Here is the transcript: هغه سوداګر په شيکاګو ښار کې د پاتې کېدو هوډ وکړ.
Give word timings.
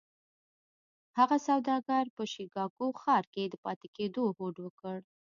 هغه 1.17 1.37
سوداګر 1.47 2.05
په 2.15 2.23
شيکاګو 2.33 2.87
ښار 3.01 3.23
کې 3.33 3.43
د 3.47 3.53
پاتې 3.63 3.87
کېدو 3.95 4.23
هوډ 4.35 4.55
وکړ. 4.61 4.97